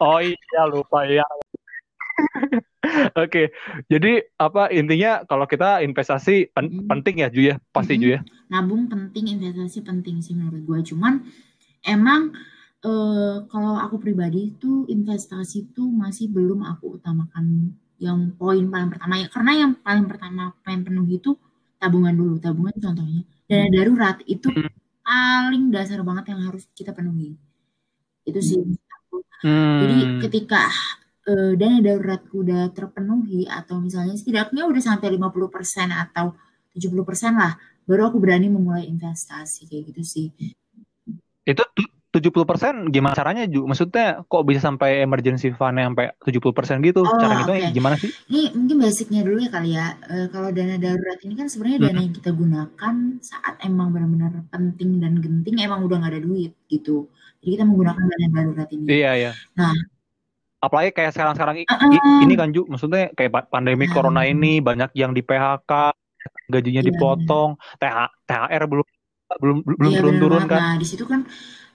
oh 0.00 0.18
iya 0.22 0.62
lupa 0.70 1.02
ya 1.04 1.26
Oke, 3.22 3.52
jadi 3.88 4.24
apa 4.36 4.68
intinya 4.68 5.24
kalau 5.24 5.48
kita 5.48 5.80
investasi 5.80 6.52
pen 6.52 6.68
hmm. 6.68 6.88
penting 6.88 7.14
ya 7.24 7.28
Ju 7.32 7.40
ya, 7.52 7.56
pasti 7.72 7.96
hmm. 7.96 8.02
Ju 8.02 8.08
ya. 8.18 8.20
Nabung 8.52 8.88
penting, 8.88 9.38
investasi 9.38 9.80
penting 9.84 10.20
sih 10.20 10.36
menurut 10.36 10.62
gue. 10.64 10.78
Cuman 10.92 11.24
emang 11.86 12.36
eh, 12.84 13.36
kalau 13.48 13.74
aku 13.80 13.96
pribadi 14.02 14.52
itu 14.52 14.84
investasi 14.88 15.72
itu 15.72 15.84
masih 15.88 16.28
belum 16.28 16.66
aku 16.66 17.00
utamakan 17.00 17.76
yang 18.02 18.34
poin 18.36 18.66
paling 18.68 18.90
pertama 18.90 19.14
ya. 19.22 19.26
Karena 19.30 19.52
yang 19.56 19.72
paling 19.78 20.06
pertama 20.10 20.52
pengen 20.66 20.82
penuh 20.84 21.06
itu 21.08 21.30
tabungan 21.78 22.14
dulu, 22.14 22.34
tabungan 22.42 22.74
contohnya. 22.76 23.22
Dana 23.46 23.68
darurat 23.68 24.16
itu 24.28 24.48
hmm. 24.48 24.70
paling 25.02 25.64
dasar 25.72 26.00
banget 26.04 26.34
yang 26.34 26.40
harus 26.50 26.68
kita 26.76 26.92
penuhi. 26.92 27.34
Itu 28.26 28.38
sih. 28.38 28.58
Hmm. 29.42 29.82
Jadi 29.82 29.98
ketika 30.22 30.70
uh, 31.28 31.52
dana 31.54 31.78
daruratku 31.78 32.42
udah 32.42 32.70
terpenuhi 32.74 33.46
atau 33.46 33.78
misalnya 33.78 34.14
setidaknya 34.18 34.66
udah 34.66 34.82
sampai 34.82 35.14
50% 35.14 35.90
atau 35.90 36.34
70% 36.72 37.36
lah, 37.36 37.52
baru 37.84 38.08
aku 38.08 38.18
berani 38.18 38.48
memulai 38.48 38.88
investasi 38.88 39.68
kayak 39.68 39.92
gitu 39.92 40.02
sih. 40.02 40.26
Itu 41.44 41.62
70% 42.12 42.92
gimana 42.92 43.16
caranya 43.16 43.48
Ju? 43.48 43.64
Maksudnya 43.64 44.20
kok 44.28 44.44
bisa 44.44 44.60
sampai 44.60 45.00
emergency 45.00 45.48
fund 45.48 45.80
sampai 45.80 46.12
70% 46.20 46.84
gitu? 46.84 47.00
Oh, 47.00 47.16
Cara 47.16 47.40
gitu 47.40 47.52
okay. 47.56 47.72
gimana 47.72 47.96
sih? 47.96 48.12
Ini 48.28 48.52
mungkin 48.52 48.76
basicnya 48.84 49.24
dulu 49.24 49.40
ya 49.40 49.48
kali 49.48 49.70
ya. 49.72 49.96
E, 50.04 50.28
kalau 50.28 50.52
dana 50.52 50.76
darurat 50.76 51.16
ini 51.24 51.34
kan 51.40 51.48
sebenarnya 51.48 51.78
hmm. 51.80 51.86
dana 51.88 52.00
yang 52.04 52.14
kita 52.20 52.30
gunakan 52.36 52.94
saat 53.24 53.54
emang 53.64 53.96
benar-benar 53.96 54.44
penting 54.52 55.00
dan 55.00 55.24
genting 55.24 55.56
emang 55.64 55.88
udah 55.88 56.04
nggak 56.04 56.12
ada 56.12 56.20
duit 56.20 56.52
gitu. 56.68 57.08
Jadi 57.40 57.50
kita 57.56 57.64
menggunakan 57.64 58.04
dana 58.04 58.26
darurat 58.28 58.68
ini. 58.76 58.86
Iya, 58.92 59.10
iya. 59.16 59.32
Nah, 59.56 59.72
apalagi 60.62 60.94
kayak 60.94 61.12
sekarang-sekarang 61.12 61.66
uh, 61.66 62.22
ini 62.22 62.34
kan 62.38 62.54
Ju, 62.54 62.62
maksudnya 62.70 63.10
kayak 63.18 63.50
pandemi 63.50 63.90
uh, 63.90 63.92
corona 63.92 64.22
ini 64.22 64.62
banyak 64.62 64.94
yang 64.94 65.10
di 65.10 65.26
PHK, 65.26 65.90
gajinya 66.46 66.82
iya, 66.86 66.88
dipotong, 66.88 67.58
TH, 67.82 67.98
THR 68.30 68.62
belum 68.70 68.86
belum 69.32 69.56
belum 69.66 69.92
iya, 69.92 69.98
turun-turun 69.98 70.42
kan. 70.46 70.60
Nah, 70.62 70.74
di 70.78 70.86
situ 70.86 71.02
kan 71.02 71.26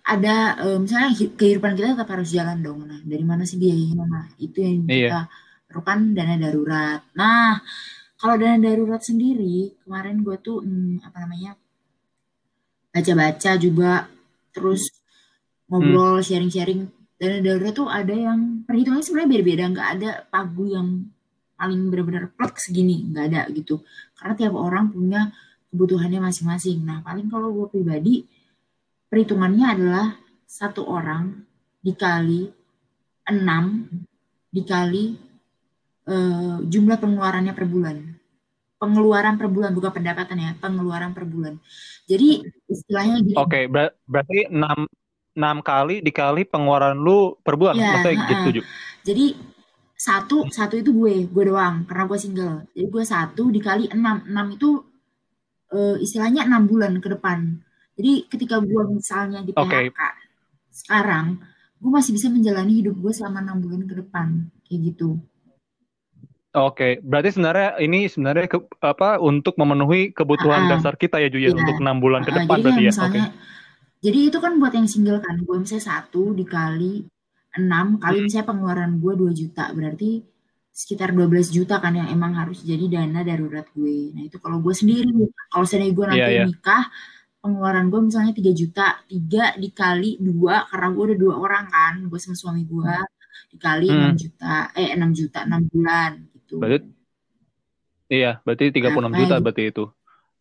ada 0.08 0.56
um, 0.64 0.88
misalnya 0.88 1.12
kehidupan 1.14 1.76
kita 1.76 2.00
tetap 2.00 2.10
harus 2.16 2.32
jalan 2.32 2.64
dong. 2.64 2.88
Nah, 2.88 3.04
dari 3.04 3.26
mana 3.28 3.44
sih 3.44 3.60
biayanya? 3.60 4.08
Nah, 4.08 4.26
itu 4.40 4.58
yang 4.64 4.88
kita 4.88 5.28
perlukan 5.68 6.16
dana 6.16 6.36
darurat. 6.40 7.02
Nah, 7.12 7.60
kalau 8.16 8.40
dana 8.40 8.56
darurat 8.56 9.04
sendiri, 9.04 9.76
kemarin 9.84 10.24
gue 10.24 10.38
tuh 10.40 10.64
hmm, 10.64 11.04
apa 11.04 11.18
namanya? 11.28 11.60
baca-baca 12.98 13.52
juga 13.62 14.10
terus 14.50 14.90
ngobrol 15.70 16.18
sharing-sharing 16.18 16.90
dana 17.18 17.38
darurat 17.42 17.74
tuh 17.74 17.90
ada 17.90 18.14
yang 18.14 18.62
perhitungannya 18.66 19.06
sebenarnya 19.06 19.30
beda-beda. 19.34 19.64
Nggak 19.74 19.90
ada 19.98 20.10
pagu 20.30 20.66
yang 20.70 20.88
paling 21.58 21.82
benar-benar 21.90 22.30
plek 22.38 22.62
segini. 22.62 23.10
Nggak 23.10 23.26
ada 23.34 23.42
gitu. 23.54 23.82
Karena 24.14 24.34
tiap 24.38 24.54
orang 24.54 24.94
punya 24.94 25.34
kebutuhannya 25.74 26.22
masing-masing. 26.22 26.86
Nah 26.86 27.02
paling 27.02 27.28
kalau 27.28 27.52
gue 27.54 27.68
pribadi 27.74 28.24
perhitungannya 29.10 29.66
adalah 29.66 30.08
satu 30.48 30.88
orang 30.88 31.44
dikali 31.84 32.48
enam 33.28 33.88
dikali 34.48 35.20
uh, 36.08 36.64
jumlah 36.64 36.98
pengeluarannya 36.98 37.54
per 37.54 37.68
bulan. 37.68 37.98
Pengeluaran 38.78 39.42
per 39.42 39.50
bulan 39.50 39.74
bukan 39.74 39.90
pendapatan 39.90 40.38
ya 40.38 40.52
pengeluaran 40.62 41.12
per 41.12 41.26
bulan. 41.26 41.58
Jadi 42.06 42.46
istilahnya 42.70 43.26
oke 43.36 43.50
okay, 43.50 43.64
ber 43.66 43.98
berarti 44.06 44.48
enam 44.48 44.86
enam 45.38 45.62
kali 45.62 46.02
dikali 46.02 46.50
pengeluaran 46.50 46.98
lu 46.98 47.38
per 47.46 47.54
bulan 47.56 47.78
ya, 47.78 47.94
maksudnya 47.94 48.18
uh, 48.18 48.44
gitu 48.50 48.62
jadi 49.06 49.26
satu 49.98 50.50
satu 50.50 50.78
itu 50.78 50.94
gue 50.94 51.30
gue 51.30 51.44
doang 51.50 51.86
karena 51.86 52.04
gue 52.10 52.18
single 52.18 52.56
jadi 52.74 52.88
gue 52.90 53.04
satu 53.06 53.44
dikali 53.54 53.90
enam 53.94 54.26
enam 54.26 54.48
itu 54.54 54.82
uh, 55.74 55.96
istilahnya 56.02 56.46
enam 56.50 56.66
bulan 56.66 56.98
ke 56.98 57.08
depan 57.14 57.62
jadi 57.98 58.26
ketika 58.30 58.62
gue 58.62 58.84
misalnya 58.94 59.46
di 59.46 59.54
PHK 59.54 59.66
okay. 59.66 59.90
sekarang 60.70 61.42
gue 61.78 61.92
masih 61.94 62.18
bisa 62.18 62.30
menjalani 62.34 62.82
hidup 62.82 62.98
gue 62.98 63.14
selama 63.14 63.46
enam 63.46 63.58
bulan 63.62 63.86
ke 63.86 63.96
depan 63.98 64.50
kayak 64.66 64.82
gitu 64.94 65.22
Oke, 66.58 66.74
okay. 66.74 66.92
berarti 67.06 67.38
sebenarnya 67.38 67.78
ini 67.86 68.10
sebenarnya 68.10 68.50
ke, 68.50 68.58
apa 68.82 69.22
untuk 69.22 69.54
memenuhi 69.62 70.10
kebutuhan 70.10 70.66
uh, 70.66 70.70
dasar 70.74 70.98
kita 70.98 71.22
ya 71.22 71.30
Julia 71.30 71.54
iya. 71.54 71.60
untuk 71.60 71.78
enam 71.78 72.02
bulan 72.02 72.26
uh, 72.26 72.26
ke 72.26 72.32
depan 72.34 72.58
berarti 72.66 72.82
ya. 72.82 72.94
Oke. 72.98 73.14
Okay. 73.14 73.24
Jadi 73.98 74.30
itu 74.30 74.38
kan 74.38 74.62
buat 74.62 74.74
yang 74.78 74.86
single 74.86 75.20
kan, 75.20 75.42
gue 75.42 75.58
misalnya 75.58 75.86
satu 75.90 76.38
dikali 76.38 77.06
enam 77.58 77.98
kali 77.98 78.22
hmm. 78.22 78.26
misalnya 78.30 78.48
pengeluaran 78.54 78.92
gue 79.02 79.14
2 79.18 79.34
juta, 79.34 79.74
berarti 79.74 80.22
sekitar 80.70 81.10
12 81.10 81.50
juta 81.50 81.82
kan 81.82 81.98
yang 81.98 82.06
emang 82.14 82.38
harus 82.38 82.62
jadi 82.62 82.86
dana 82.86 83.26
darurat 83.26 83.66
gue. 83.74 84.14
Nah 84.14 84.30
itu 84.30 84.38
kalau 84.38 84.62
gue 84.62 84.74
sendiri, 84.78 85.10
kalau 85.50 85.66
seandainya 85.66 85.94
gue 85.98 86.06
nanti 86.06 86.22
yeah, 86.22 86.38
yeah. 86.46 86.48
nikah, 86.48 86.84
pengeluaran 87.42 87.90
gue 87.90 88.02
misalnya 88.06 88.34
3 88.38 88.54
juta, 88.54 88.86
3 89.10 89.58
dikali 89.58 90.22
2, 90.22 90.70
karena 90.70 90.88
gue 90.94 91.04
udah 91.10 91.18
dua 91.18 91.34
orang 91.42 91.66
kan, 91.66 91.94
gue 92.06 92.20
sama 92.22 92.38
suami 92.38 92.62
gue, 92.70 92.96
dikali 93.58 93.90
hmm. 93.90 94.14
6 94.14 94.22
juta, 94.22 94.56
eh 94.78 94.94
6 94.94 95.18
juta, 95.18 95.40
6 95.50 95.72
bulan 95.74 96.12
gitu. 96.38 96.56
Berarti, 96.62 96.88
iya, 98.14 98.32
berarti 98.46 98.66
36 98.70 98.78
nah, 98.78 99.10
juta 99.18 99.36
gitu. 99.36 99.44
berarti 99.44 99.64
itu. 99.66 99.86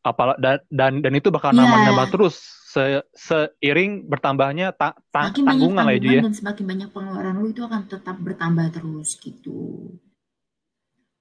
Apal 0.04 0.38
dan, 0.38 0.62
dan 0.70 0.92
dan 1.00 1.12
itu 1.16 1.32
bakal 1.32 1.56
yeah. 1.56 1.64
nambah-nambah 1.64 2.06
terus 2.12 2.36
se 2.76 2.84
seiring 3.16 4.04
bertambahnya 4.04 4.76
ta 4.76 4.92
ta 5.08 5.32
semakin 5.32 5.44
tanggungan 5.48 5.84
lah 5.88 5.96
ya, 5.96 6.20
ya. 6.20 6.22
dan 6.28 6.36
semakin 6.36 6.64
banyak 6.68 6.88
pengeluaran 6.92 7.34
lu 7.40 7.48
itu 7.48 7.64
akan 7.64 7.88
tetap 7.88 8.16
bertambah 8.20 8.66
terus 8.68 9.16
gitu. 9.16 9.90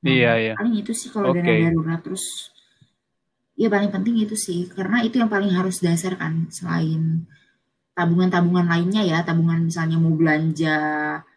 Nah, 0.03 0.11
iya 0.11 0.31
iya. 0.37 0.53
paling 0.59 0.75
itu 0.75 0.91
sih 0.91 1.09
kalau 1.09 1.31
okay. 1.31 1.41
dana 1.41 1.71
darurat 1.71 1.99
terus 2.03 2.53
ya 3.57 3.71
paling 3.71 3.89
penting 3.89 4.21
itu 4.21 4.35
sih 4.37 4.67
karena 4.69 5.01
itu 5.01 5.17
yang 5.17 5.31
paling 5.31 5.49
harus 5.49 5.81
dasar 5.81 6.19
kan 6.19 6.45
selain 6.51 7.25
tabungan-tabungan 7.97 8.67
lainnya 8.67 9.01
ya 9.01 9.23
tabungan 9.23 9.65
misalnya 9.65 9.97
mau 9.97 10.13
belanja 10.13 10.77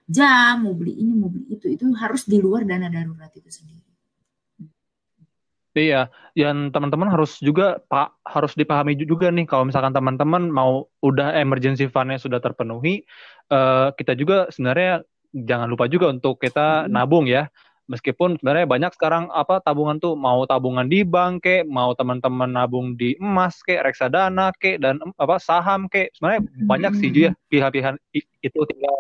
jam 0.05 0.55
mau 0.67 0.75
beli 0.75 1.01
ini 1.01 1.13
mau 1.15 1.31
beli 1.31 1.55
itu 1.55 1.71
itu 1.71 1.87
harus 1.97 2.27
di 2.27 2.37
luar 2.43 2.67
dana 2.67 2.91
darurat 2.91 3.31
itu 3.33 3.49
sendiri 3.49 3.88
Iya, 5.79 6.11
yang 6.35 6.75
teman-teman 6.75 7.07
harus 7.07 7.39
juga 7.39 7.79
Pak 7.87 8.27
harus 8.27 8.53
dipahami 8.59 8.99
juga 8.99 9.31
nih 9.31 9.47
kalau 9.47 9.71
misalkan 9.71 9.95
teman-teman 9.95 10.51
mau 10.51 10.91
udah 10.99 11.39
emergency 11.39 11.87
fund-nya 11.87 12.19
sudah 12.19 12.43
terpenuhi, 12.43 13.07
uh, 13.55 13.95
kita 13.95 14.19
juga 14.19 14.51
sebenarnya 14.51 15.07
jangan 15.31 15.71
lupa 15.71 15.87
juga 15.87 16.11
untuk 16.11 16.43
kita 16.43 16.85
hmm. 16.85 16.91
nabung 16.91 17.31
ya. 17.31 17.47
Meskipun 17.89 18.37
sebenarnya 18.37 18.69
banyak 18.69 18.93
sekarang 19.01 19.33
apa 19.33 19.65
tabungan 19.65 19.97
tuh 19.97 20.13
mau 20.13 20.45
tabungan 20.45 20.85
di 20.85 21.09
bank 21.09 21.41
ke, 21.41 21.65
mau 21.65 21.97
teman-teman 21.97 22.51
nabung 22.53 22.93
di 23.01 23.17
emas 23.17 23.65
ke, 23.65 23.81
reksadana 23.81 24.53
ke 24.61 24.77
dan 24.77 25.01
apa 25.17 25.41
saham 25.41 25.89
ke. 25.89 26.13
Sebenarnya 26.13 26.43
hmm. 26.45 26.69
banyak 26.69 26.93
sih 27.01 27.09
ya 27.15 27.33
pihak-pihak 27.49 27.97
itu 28.45 28.61
tinggal 28.69 28.97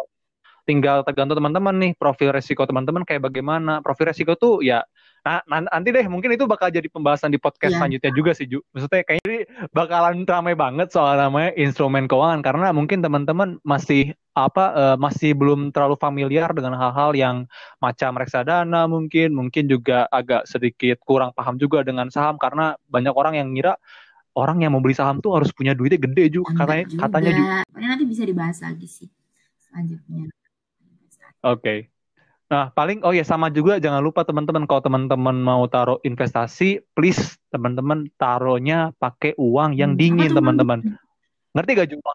tinggal 0.64 1.00
tergantung 1.00 1.40
teman-teman 1.40 1.74
nih 1.80 1.92
profil 1.96 2.32
resiko 2.32 2.64
teman-teman 2.64 3.04
kayak 3.04 3.24
bagaimana. 3.24 3.84
Profil 3.84 4.08
resiko 4.12 4.36
tuh 4.40 4.64
ya 4.64 4.84
Nah, 5.28 5.44
nanti 5.44 5.92
deh 5.92 6.08
mungkin 6.08 6.32
itu 6.32 6.48
bakal 6.48 6.72
jadi 6.72 6.88
pembahasan 6.88 7.28
di 7.28 7.36
podcast 7.36 7.76
yeah. 7.76 7.80
selanjutnya 7.84 8.10
juga 8.16 8.32
sih 8.32 8.48
Ju. 8.48 8.64
Maksudnya 8.72 9.04
kayaknya 9.04 9.44
bakalan 9.76 10.24
ramai 10.24 10.56
banget 10.56 10.88
soal 10.88 11.20
namanya 11.20 11.52
instrumen 11.60 12.08
keuangan 12.08 12.40
karena 12.40 12.72
mungkin 12.72 13.04
teman-teman 13.04 13.60
masih 13.60 14.16
apa 14.32 14.64
uh, 14.72 14.96
masih 14.96 15.36
belum 15.36 15.68
terlalu 15.76 16.00
familiar 16.00 16.48
dengan 16.56 16.80
hal-hal 16.80 17.12
yang 17.12 17.36
macam 17.76 18.16
reksadana 18.16 18.88
mungkin 18.88 19.36
mungkin 19.36 19.68
juga 19.68 20.08
agak 20.08 20.48
sedikit 20.48 20.96
kurang 21.04 21.36
paham 21.36 21.60
juga 21.60 21.84
dengan 21.84 22.08
saham 22.08 22.40
karena 22.40 22.72
banyak 22.88 23.12
orang 23.12 23.36
yang 23.36 23.52
ngira 23.52 23.76
orang 24.32 24.64
yang 24.64 24.72
mau 24.72 24.80
beli 24.80 24.96
saham 24.96 25.20
tuh 25.20 25.36
harus 25.36 25.52
punya 25.52 25.74
duitnya 25.76 26.00
gede 26.00 26.40
juga 26.40 26.54
katanya 26.54 26.84
juga. 26.88 27.00
katanya 27.04 27.32
juga. 27.34 27.56
Nanti 27.76 28.04
bisa 28.08 28.22
dibahas 28.24 28.58
lagi 28.64 28.86
sih 28.88 29.10
selanjutnya. 29.68 30.30
Oke. 31.44 31.58
Okay. 31.58 31.78
Nah, 32.48 32.72
paling 32.72 33.04
oh 33.04 33.12
ya 33.12 33.20
sama 33.28 33.52
juga 33.52 33.76
jangan 33.76 34.00
lupa 34.00 34.24
teman-teman 34.24 34.64
kalau 34.64 34.80
teman-teman 34.80 35.36
mau 35.36 35.68
taruh 35.68 36.00
investasi, 36.00 36.80
please 36.96 37.36
teman-teman 37.52 38.08
taruhnya 38.16 38.96
pakai 38.96 39.36
uang 39.36 39.76
yang 39.76 39.92
hmm, 39.92 40.00
dingin 40.00 40.32
teman-teman. 40.32 40.80
Ngerti 41.52 41.70
gak 41.76 41.88
juga? 41.92 42.08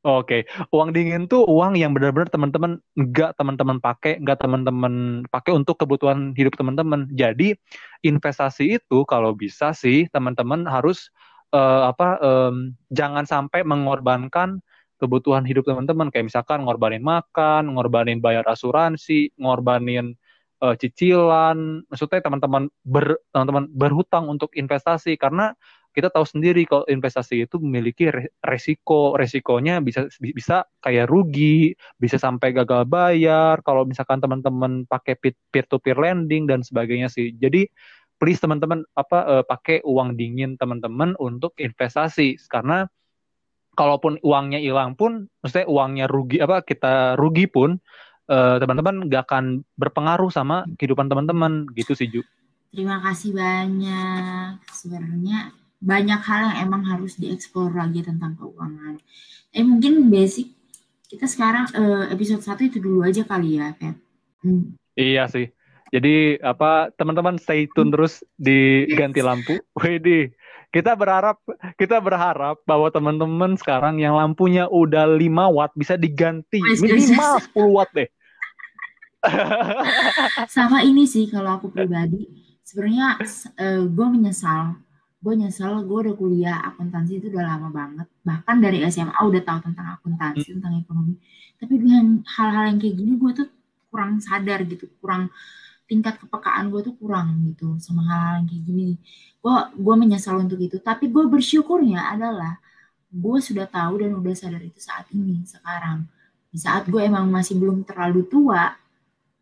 Oke, 0.00 0.48
okay. 0.48 0.68
uang 0.72 0.96
dingin 0.96 1.28
tuh 1.28 1.44
uang 1.44 1.76
yang 1.76 1.92
benar-benar 1.92 2.32
teman-teman 2.32 2.80
enggak 2.96 3.36
teman-teman 3.36 3.76
pakai, 3.84 4.16
enggak 4.16 4.40
teman-teman 4.40 5.24
pakai 5.28 5.52
untuk 5.52 5.76
kebutuhan 5.76 6.32
hidup 6.36 6.56
teman-teman. 6.56 7.04
Jadi 7.12 7.52
investasi 8.00 8.80
itu 8.80 9.04
kalau 9.04 9.36
bisa 9.36 9.76
sih 9.76 10.08
teman-teman 10.08 10.64
harus 10.64 11.12
uh, 11.52 11.92
apa 11.92 12.16
um, 12.20 12.72
jangan 12.88 13.28
sampai 13.28 13.60
mengorbankan 13.60 14.64
kebutuhan 15.00 15.48
hidup 15.48 15.64
teman-teman. 15.64 16.12
Kayak 16.12 16.28
misalkan 16.28 16.68
ngorbanin 16.68 17.00
makan, 17.00 17.72
ngorbanin 17.74 18.20
bayar 18.20 18.44
asuransi, 18.44 19.32
ngorbanin 19.40 20.14
uh, 20.60 20.76
cicilan, 20.76 21.82
maksudnya 21.88 22.20
teman-teman 22.20 22.68
ber 22.84 23.18
teman-teman 23.32 23.64
berhutang 23.72 24.28
untuk 24.28 24.52
investasi. 24.52 25.16
Karena 25.16 25.56
kita 25.90 26.06
tahu 26.06 26.22
sendiri 26.22 26.62
kalau 26.70 26.86
investasi 26.86 27.50
itu 27.50 27.58
memiliki 27.58 28.06
resiko, 28.46 29.18
resikonya 29.18 29.82
bisa 29.82 30.06
bisa 30.22 30.62
kayak 30.78 31.10
rugi, 31.10 31.74
bisa 31.98 32.14
sampai 32.20 32.54
gagal 32.54 32.86
bayar. 32.86 33.58
Kalau 33.66 33.82
misalkan 33.88 34.22
teman-teman 34.22 34.86
pakai 34.86 35.18
peer 35.18 35.66
to 35.66 35.82
peer 35.82 35.98
lending 35.98 36.46
dan 36.46 36.62
sebagainya 36.62 37.10
sih. 37.10 37.34
Jadi 37.34 37.66
please 38.22 38.38
teman-teman 38.38 38.86
apa 38.94 39.18
uh, 39.26 39.44
pakai 39.48 39.82
uang 39.82 40.14
dingin 40.14 40.54
teman-teman 40.60 41.18
untuk 41.18 41.58
investasi. 41.58 42.38
Karena 42.46 42.86
kalaupun 43.80 44.20
uangnya 44.20 44.60
hilang 44.60 44.92
pun, 44.92 45.32
maksudnya 45.40 45.64
uangnya 45.64 46.04
rugi 46.04 46.36
apa 46.44 46.60
kita 46.60 47.16
rugi 47.16 47.48
pun 47.48 47.80
eh, 48.28 48.56
teman-teman 48.60 49.08
nggak 49.08 49.24
akan 49.24 49.64
berpengaruh 49.80 50.28
sama 50.28 50.68
kehidupan 50.76 51.08
teman-teman 51.08 51.64
gitu 51.72 51.96
sih 51.96 52.12
Ju. 52.12 52.20
Terima 52.70 53.00
kasih 53.00 53.32
banyak. 53.32 54.60
Sebenarnya 54.68 55.56
banyak 55.80 56.20
hal 56.20 56.40
yang 56.52 56.56
emang 56.68 56.84
harus 56.84 57.16
dieksplor 57.16 57.72
lagi 57.72 58.04
tentang 58.04 58.36
keuangan. 58.36 59.00
Eh 59.50 59.64
mungkin 59.64 60.12
basic 60.12 60.52
kita 61.10 61.26
sekarang 61.26 61.66
uh, 61.74 62.06
episode 62.14 62.44
satu 62.44 62.62
itu 62.62 62.78
dulu 62.78 63.02
aja 63.02 63.26
kali 63.26 63.58
ya, 63.58 63.74
Pet. 63.74 63.98
Hmm. 64.46 64.78
Iya 64.94 65.26
sih. 65.26 65.50
Jadi 65.90 66.38
apa 66.38 66.94
teman-teman 66.94 67.34
stay 67.34 67.66
tune 67.74 67.90
terus 67.90 68.22
di 68.38 68.86
ganti 68.94 69.18
lampu. 69.18 69.58
Wedi, 69.82 70.30
kita 70.70 70.94
berharap 70.94 71.42
kita 71.74 71.98
berharap 71.98 72.62
bahwa 72.62 72.86
teman-teman 72.94 73.58
sekarang 73.58 73.98
yang 73.98 74.14
lampunya 74.14 74.70
udah 74.70 75.02
5 75.18 75.18
watt 75.50 75.74
bisa 75.74 75.98
diganti. 75.98 76.62
Minimal 76.62 77.42
10 77.50 77.74
watt 77.74 77.90
deh. 77.90 78.06
Sama 80.54 80.86
ini 80.86 81.04
sih 81.10 81.26
kalau 81.26 81.58
aku 81.58 81.74
pribadi. 81.74 82.24
Sebenarnya 82.62 83.18
uh, 83.58 83.82
gue 83.90 84.06
menyesal. 84.14 84.78
Gue 85.20 85.34
nyesel 85.36 85.84
gue 85.84 85.98
udah 86.06 86.14
kuliah 86.16 86.58
akuntansi 86.62 87.18
itu 87.18 87.34
udah 87.34 87.44
lama 87.44 87.68
banget. 87.74 88.06
Bahkan 88.22 88.56
dari 88.62 88.86
SMA 88.88 89.18
udah 89.18 89.42
tahu 89.42 89.58
tentang 89.66 89.98
akuntansi 89.98 90.48
hmm. 90.48 90.54
tentang 90.62 90.74
ekonomi. 90.80 91.14
Tapi 91.60 91.74
dengan 91.76 92.22
hal-hal 92.24 92.64
yang 92.72 92.78
kayak 92.78 92.94
gini 92.94 93.12
gue 93.18 93.30
tuh 93.42 93.48
kurang 93.90 94.22
sadar 94.22 94.62
gitu. 94.64 94.86
Kurang 95.02 95.34
tingkat 95.90 96.22
kepekaan 96.22 96.70
gue 96.70 96.86
tuh 96.86 96.94
kurang 96.94 97.42
gitu 97.50 97.74
sama 97.82 98.06
hal-hal 98.06 98.34
yang 98.38 98.46
kayak 98.46 98.62
gini. 98.62 98.88
Gue 99.42 99.54
gue 99.74 99.94
menyesal 99.98 100.38
untuk 100.38 100.62
itu. 100.62 100.78
Tapi 100.78 101.10
gue 101.10 101.26
bersyukurnya 101.26 102.14
adalah 102.14 102.62
gue 103.10 103.38
sudah 103.42 103.66
tahu 103.66 104.06
dan 104.06 104.14
udah 104.14 104.34
sadar 104.38 104.62
itu 104.62 104.78
saat 104.78 105.10
ini 105.10 105.42
sekarang. 105.42 106.06
Di 106.54 106.58
saat 106.62 106.86
gue 106.86 107.02
emang 107.02 107.26
masih 107.26 107.58
belum 107.58 107.82
terlalu 107.82 108.22
tua, 108.30 108.70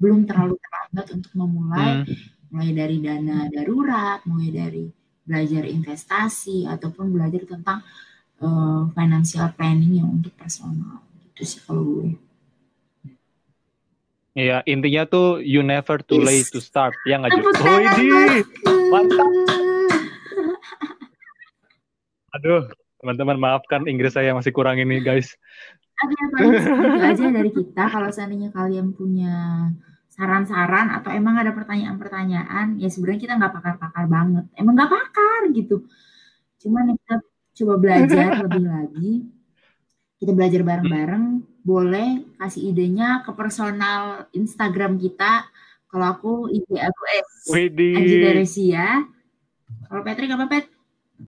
belum 0.00 0.24
terlalu 0.24 0.56
terlambat 0.56 1.06
untuk 1.12 1.32
memulai, 1.36 2.08
hmm. 2.08 2.48
mulai 2.48 2.70
dari 2.72 2.96
dana 3.04 3.38
darurat, 3.52 4.24
mulai 4.24 4.48
dari 4.48 4.84
belajar 5.28 5.68
investasi 5.68 6.64
ataupun 6.64 7.12
belajar 7.12 7.44
tentang 7.44 7.84
uh, 8.40 8.88
financial 8.96 9.52
planning 9.52 10.00
yang 10.00 10.08
untuk 10.08 10.32
personal. 10.32 11.04
Gitu 11.36 11.44
sih 11.44 11.60
kalau 11.68 11.84
gue. 11.84 12.27
Iya, 14.38 14.62
intinya 14.70 15.02
tuh 15.02 15.42
you 15.42 15.66
never 15.66 15.98
too 15.98 16.22
late 16.22 16.46
to 16.54 16.62
start. 16.62 16.94
Ya 17.02 17.18
nggak 17.18 17.34
juga? 17.34 17.58
Oh, 17.58 17.78
ini 17.82 18.46
mantap. 18.86 19.30
Aduh, 22.38 22.70
teman-teman 23.02 23.34
maafkan 23.34 23.90
Inggris 23.90 24.14
saya 24.14 24.30
masih 24.30 24.54
kurang 24.54 24.78
ini, 24.78 25.02
guys. 25.02 25.34
Ada 25.98 26.14
yang 26.14 26.30
paling 26.30 26.50
itu 26.54 27.02
aja 27.02 27.24
dari 27.34 27.50
kita. 27.50 27.82
Kalau 27.90 28.10
seandainya 28.14 28.54
kalian 28.54 28.94
punya 28.94 29.34
saran-saran 30.06 30.94
atau 30.94 31.10
emang 31.10 31.34
ada 31.42 31.50
pertanyaan-pertanyaan, 31.50 32.78
ya 32.78 32.86
sebenarnya 32.94 33.20
kita 33.26 33.34
nggak 33.42 33.54
pakar-pakar 33.58 34.06
banget. 34.06 34.46
Emang 34.54 34.78
nggak 34.78 34.92
pakar 34.94 35.50
gitu. 35.50 35.82
Cuman 36.62 36.94
kita 36.94 37.26
coba 37.58 37.74
belajar 37.82 38.30
lebih 38.46 38.64
lagi. 38.70 39.10
Kita 40.22 40.30
belajar 40.30 40.62
bareng-bareng 40.62 41.24
boleh 41.68 42.24
kasih 42.40 42.72
idenya 42.72 43.20
ke 43.28 43.36
personal 43.36 44.24
Instagram 44.32 44.96
kita. 44.96 45.44
Kalau 45.92 46.06
aku 46.08 46.32
IG 46.48 46.68
aku 46.80 47.02
S. 47.12 47.28
Anji 47.52 48.16
Deresia. 48.24 49.04
Kalau 49.88 50.00
Patrick 50.00 50.32
apa 50.32 50.48
Pet? 50.48 50.64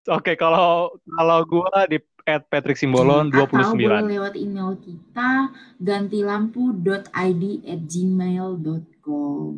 Oke, 0.09 0.33
kalau 0.41 0.97
kalau 1.05 1.39
gua 1.45 1.85
di 1.85 2.01
at 2.29 2.45
Patrick 2.49 2.79
Simbolon 2.79 3.29
hmm, 3.29 3.37
29. 3.37 3.61
Atau 3.61 3.77
boleh 3.77 4.05
lewat 4.17 4.35
email 4.37 4.71
kita 4.81 5.51
gantilampu.id 5.81 7.45
at 7.65 7.81
gmail.com. 7.89 9.55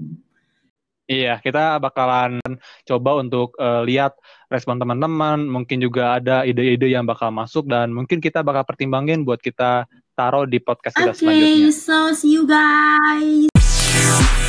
Iya, 1.10 1.42
kita 1.42 1.76
bakalan 1.82 2.40
coba 2.88 3.10
untuk 3.20 3.52
uh, 3.58 3.84
lihat 3.84 4.16
respon 4.48 4.80
teman-teman. 4.80 5.44
Mungkin 5.44 5.82
juga 5.82 6.16
ada 6.16 6.46
ide-ide 6.46 6.88
yang 6.88 7.04
bakal 7.04 7.28
masuk 7.34 7.68
dan 7.68 7.92
mungkin 7.92 8.22
kita 8.22 8.40
bakal 8.40 8.64
pertimbangin 8.64 9.26
buat 9.26 9.42
kita 9.42 9.84
taruh 10.12 10.44
di 10.44 10.60
podcast 10.60 10.94
kita 10.96 11.12
okay, 11.12 11.20
selanjutnya. 11.20 11.68
Oke, 11.68 11.76
so 11.76 11.98
see 12.12 12.32
you 12.36 12.44
guys. 12.44 14.41